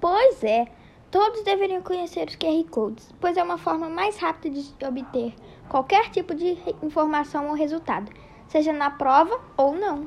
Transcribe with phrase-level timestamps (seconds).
[0.00, 0.68] Pois é,
[1.10, 5.34] todos deveriam conhecer os QR Codes, pois é uma forma mais rápida de obter
[5.68, 8.08] qualquer tipo de informação ou resultado,
[8.46, 10.06] seja na prova ou não.